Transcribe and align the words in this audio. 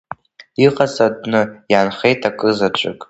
Иҟаҵатәны 0.65 1.41
иаанхеит 1.71 2.21
акы 2.29 2.49
заҵәык… 2.57 2.97